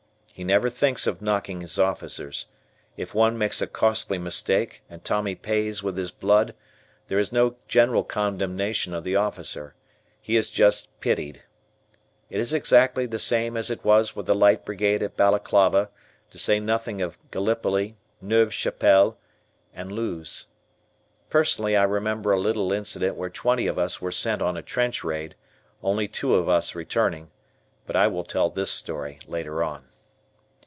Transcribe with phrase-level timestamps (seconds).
[0.33, 2.47] He never thinks of knocking his officers.
[2.97, 6.55] If one makes a costly mistake and Tommy pays with his blood,
[7.09, 9.75] there is no general condemnation of the officer.
[10.19, 11.43] He is just pitied.
[12.31, 15.91] It is exactly the same as it was with the Light Brigade at Balaclava,
[16.31, 19.19] to say nothing of Gallipoli, Neuve Chapelle,
[19.75, 20.47] and Loos.
[21.29, 25.03] Personally I remember a little incident where twenty of us were sent on a trench
[25.03, 25.35] raid,
[25.83, 27.29] only two of us returning,
[27.85, 29.87] but I will tell this story later on.